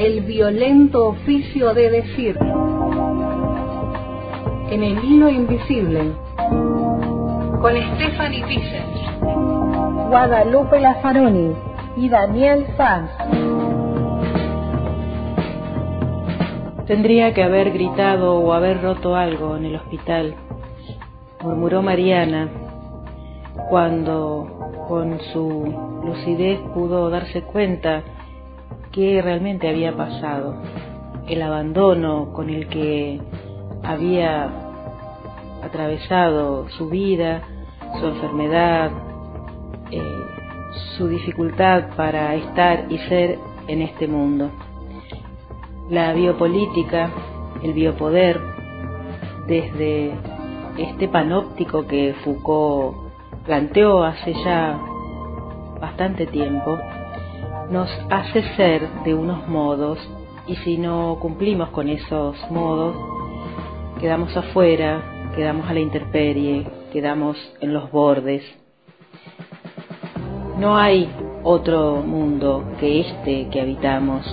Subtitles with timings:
[0.00, 2.38] el violento oficio de decir.
[4.70, 6.12] En el hilo invisible.
[7.60, 9.20] Con Stephanie Vicens.
[10.08, 11.52] Guadalupe Lafaroni
[11.98, 13.10] y Daniel Sanz.
[16.86, 20.34] Tendría que haber gritado o haber roto algo en el hospital,
[21.42, 22.48] murmuró Mariana,
[23.68, 28.02] cuando con su lucidez pudo darse cuenta
[28.92, 30.56] que realmente había pasado,
[31.28, 33.20] el abandono con el que
[33.84, 34.50] había
[35.62, 37.42] atravesado su vida,
[38.00, 38.90] su enfermedad,
[39.90, 40.02] eh,
[40.96, 44.50] su dificultad para estar y ser en este mundo.
[45.88, 47.10] La biopolítica,
[47.62, 48.40] el biopoder,
[49.46, 50.12] desde
[50.78, 52.96] este panóptico que Foucault
[53.44, 54.78] planteó hace ya
[55.80, 56.78] bastante tiempo,
[57.70, 59.98] nos hace ser de unos modos
[60.48, 62.96] y si no cumplimos con esos modos,
[64.00, 68.42] quedamos afuera, quedamos a la intemperie, quedamos en los bordes.
[70.58, 71.08] No hay
[71.44, 74.26] otro mundo que este que habitamos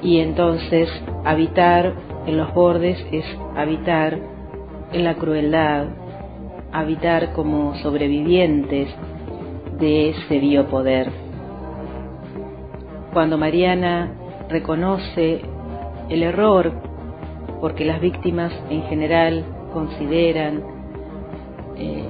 [0.00, 0.88] y entonces
[1.24, 1.94] habitar
[2.26, 3.24] en los bordes es
[3.56, 4.18] habitar
[4.92, 5.88] en la crueldad,
[6.72, 8.88] habitar como sobrevivientes
[9.80, 11.25] de ese biopoder
[13.16, 14.12] cuando Mariana
[14.50, 15.40] reconoce
[16.10, 16.70] el error,
[17.62, 20.62] porque las víctimas en general consideran
[21.78, 22.04] eh,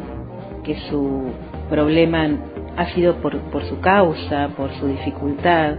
[0.65, 1.27] que su
[1.71, 2.29] problema
[2.77, 5.77] ha sido por, por su causa, por su dificultad,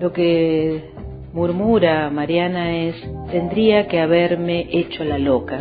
[0.00, 0.90] lo que
[1.32, 2.96] murmura Mariana es,
[3.30, 5.60] tendría que haberme hecho la loca,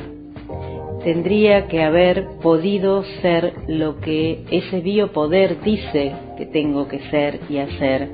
[1.03, 7.59] tendría que haber podido ser lo que ese biopoder dice que tengo que ser y
[7.59, 8.09] hacer,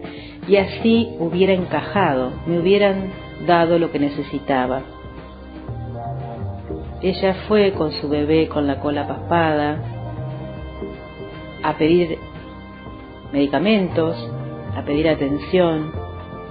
[0.49, 3.11] y así hubiera encajado, me hubieran
[3.45, 4.81] dado lo que necesitaba.
[7.03, 9.77] Ella fue con su bebé con la cola paspada
[11.61, 12.17] a pedir
[13.31, 14.15] medicamentos,
[14.75, 15.91] a pedir atención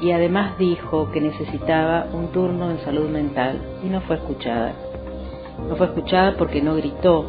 [0.00, 4.75] y además dijo que necesitaba un turno en salud mental y no fue escuchada.
[5.69, 7.25] No fue escuchada porque no gritó,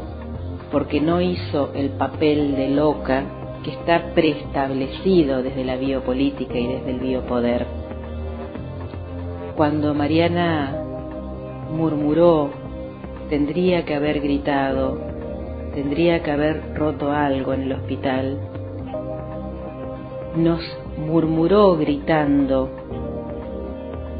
[0.71, 6.91] porque no hizo el papel de loca que está preestablecido desde la biopolítica y desde
[6.91, 7.65] el biopoder.
[9.55, 10.75] Cuando Mariana
[11.71, 12.49] murmuró,
[13.29, 14.99] tendría que haber gritado,
[15.73, 18.39] tendría que haber roto algo en el hospital,
[20.35, 20.61] nos
[20.97, 22.69] murmuró gritando,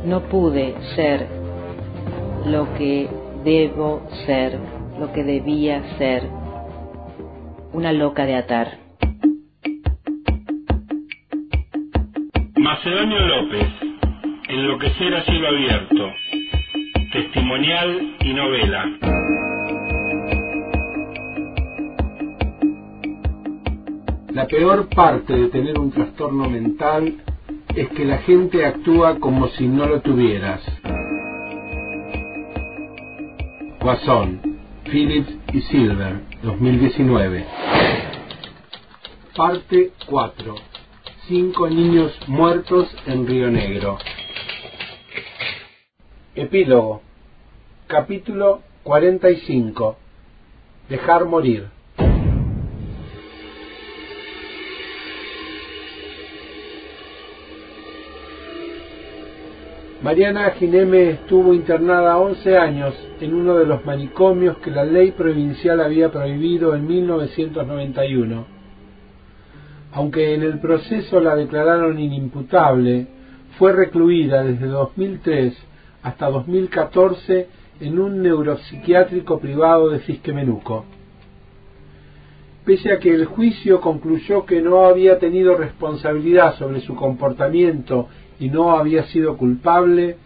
[0.06, 1.28] no pude ser
[2.46, 3.10] lo que
[3.44, 4.58] debo ser,
[5.00, 6.24] lo que debía ser,
[7.74, 8.89] una loca de atar.
[12.80, 13.68] Macedonio López,
[14.48, 16.14] Enloquecer a cielo abierto,
[17.12, 18.86] testimonial y novela.
[24.32, 27.22] La peor parte de tener un trastorno mental
[27.76, 30.62] es que la gente actúa como si no lo tuvieras.
[33.82, 37.46] Guasón, Phillips y Silver, 2019.
[39.36, 40.69] Parte 4
[41.30, 44.00] cinco niños muertos en Río Negro.
[46.34, 47.02] Epílogo.
[47.86, 49.96] Capítulo 45.
[50.90, 51.68] Dejar morir.
[60.02, 65.80] Mariana Gineme estuvo internada 11 años en uno de los manicomios que la ley provincial
[65.80, 68.59] había prohibido en 1991
[69.92, 73.08] aunque en el proceso la declararon inimputable,
[73.58, 75.58] fue recluida desde 2003
[76.04, 77.48] hasta 2014
[77.82, 80.86] en un neuropsiquiátrico privado de Fisquemenuco.
[82.66, 88.08] Pese a que el juicio concluyó que no había tenido responsabilidad sobre su comportamiento
[88.40, 90.18] y no había sido culpable,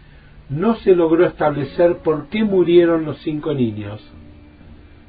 [0.50, 4.00] no se logró establecer por qué murieron los cinco niños.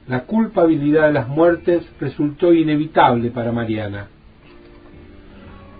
[0.07, 4.07] La culpabilidad de las muertes resultó inevitable para Mariana.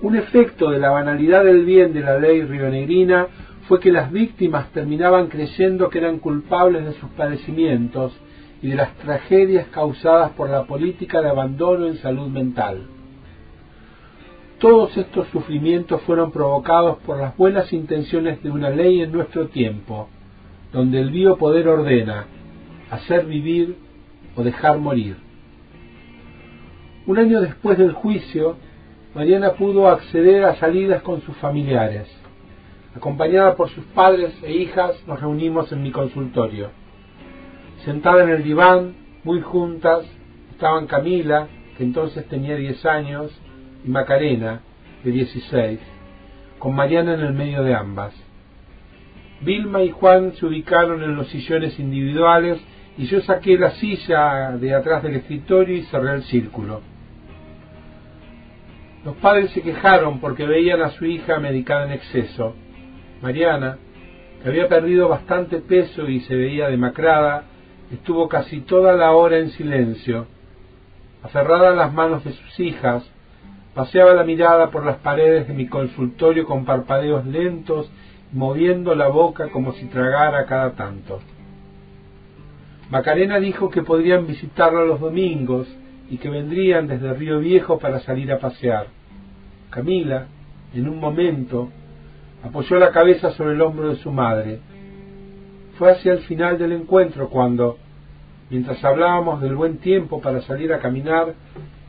[0.06, 3.26] Un efecto de la banalidad del bien de la ley rionegrina
[3.68, 8.16] fue que las víctimas terminaban creyendo que eran culpables de sus padecimientos
[8.62, 12.84] y de las tragedias causadas por la política de abandono en salud mental.
[14.60, 20.08] Todos estos sufrimientos fueron provocados por las buenas intenciones de una ley en nuestro tiempo,
[20.72, 22.28] donde el biopoder ordena
[22.92, 23.76] hacer vivir
[24.36, 25.16] o dejar morir.
[27.08, 28.58] Un año después del juicio,
[29.16, 32.06] Mariana pudo acceder a salidas con sus familiares.
[32.94, 36.72] Acompañada por sus padres e hijas, nos reunimos en mi consultorio.
[37.86, 40.06] Sentada en el diván, muy juntas,
[40.52, 41.48] estaban Camila,
[41.78, 43.32] que entonces tenía 10 años,
[43.86, 44.60] y Macarena,
[45.06, 45.80] de 16,
[46.60, 48.14] con Mariana en el medio de ambas.
[49.40, 52.60] Vilma y Juan se ubicaron en los sillones individuales
[52.98, 56.95] y yo saqué la silla de atrás del escritorio y cerré el círculo.
[59.06, 62.56] Los padres se quejaron porque veían a su hija medicada en exceso.
[63.22, 63.78] Mariana,
[64.42, 67.44] que había perdido bastante peso y se veía demacrada,
[67.92, 70.26] estuvo casi toda la hora en silencio.
[71.22, 73.08] Aferrada a las manos de sus hijas,
[73.76, 77.92] paseaba la mirada por las paredes de mi consultorio con parpadeos lentos,
[78.32, 81.20] moviendo la boca como si tragara cada tanto.
[82.90, 85.68] Macarena dijo que podrían visitarla los domingos
[86.10, 88.88] y que vendrían desde Río Viejo para salir a pasear.
[89.70, 90.28] Camila,
[90.74, 91.70] en un momento,
[92.44, 94.60] apoyó la cabeza sobre el hombro de su madre.
[95.78, 97.78] Fue hacia el final del encuentro cuando,
[98.50, 101.34] mientras hablábamos del buen tiempo para salir a caminar,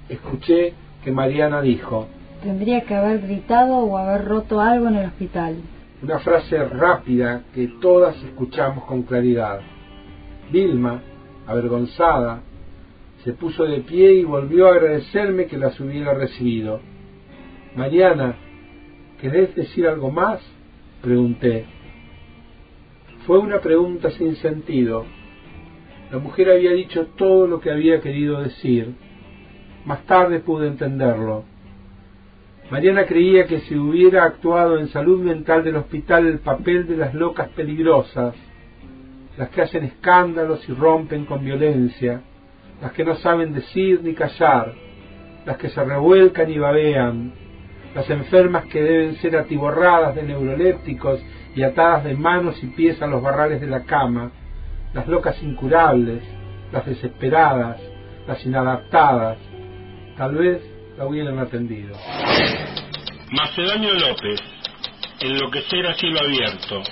[0.08, 0.72] escuché
[1.04, 2.08] que Mariana dijo
[2.42, 5.56] Tendría que haber gritado o haber roto algo en el hospital.
[6.02, 9.60] Una frase rápida que todas escuchamos con claridad.
[10.50, 11.00] Vilma,
[11.46, 12.40] avergonzada,
[13.26, 16.80] se puso de pie y volvió a agradecerme que las hubiera recibido.
[17.74, 18.36] Mariana,
[19.20, 20.40] ¿querés decir algo más?
[21.02, 21.64] pregunté.
[23.26, 25.04] Fue una pregunta sin sentido.
[26.12, 28.94] La mujer había dicho todo lo que había querido decir.
[29.84, 31.42] Más tarde pude entenderlo.
[32.70, 37.12] Mariana creía que si hubiera actuado en salud mental del hospital el papel de las
[37.12, 38.36] locas peligrosas,
[39.36, 42.22] las que hacen escándalos y rompen con violencia,
[42.80, 44.72] las que no saben decir ni callar,
[45.44, 47.32] las que se revuelcan y babean,
[47.94, 51.20] las enfermas que deben ser atiborradas de neurolépticos
[51.54, 54.30] y atadas de manos y pies a los barrales de la cama,
[54.92, 56.22] las locas incurables,
[56.72, 57.80] las desesperadas,
[58.26, 59.38] las inadaptadas,
[60.16, 60.62] tal vez
[60.98, 61.96] la hubieran atendido.
[63.30, 64.40] Macedonio López,
[65.18, 66.82] Enloquecer a cielo abierto,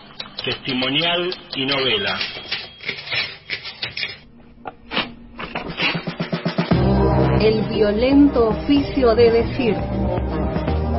[0.43, 2.19] testimonial y novela.
[7.41, 9.77] El violento oficio de decir.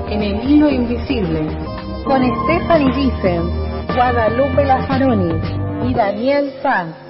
[0.10, 1.48] En el hilo invisible.
[2.04, 3.46] Con Stephanie Vicent,
[3.96, 5.34] Guadalupe Lazaroni
[5.90, 7.05] y Daniel Sanz.